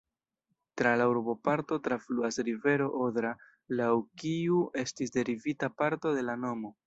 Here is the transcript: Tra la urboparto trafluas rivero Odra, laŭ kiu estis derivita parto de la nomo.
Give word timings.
Tra 0.81 0.93
la 1.01 1.05
urboparto 1.11 1.77
trafluas 1.87 2.39
rivero 2.47 2.87
Odra, 3.09 3.33
laŭ 3.81 3.91
kiu 4.23 4.63
estis 4.85 5.15
derivita 5.19 5.71
parto 5.83 6.17
de 6.19 6.25
la 6.31 6.41
nomo. 6.47 6.75